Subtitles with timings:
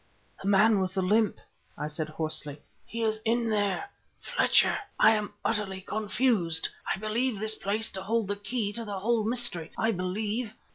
[0.41, 1.37] "The man with the limp!"
[1.77, 3.91] I said hoarsely; "he is in there!
[4.19, 4.79] Fletcher!
[4.99, 6.69] I am utterly confused.
[6.91, 10.55] I believe this place to hold the key to the whole mystery, I believe